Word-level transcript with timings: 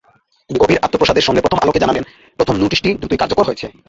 তিনি 0.49 0.57
গভীর 0.59 0.83
আত্মপ্রসাদের 0.83 1.25
সঙ্গে 1.27 1.41
প্রথম 1.41 1.59
আলোকে 1.59 1.79
জানালেন, 1.79 2.03
প্রথম 2.39 2.55
নোটিশটি 2.57 2.89
দ্রুতই 2.93 3.19
কার্যকর 3.21 3.47
হয়েছে। 3.47 3.65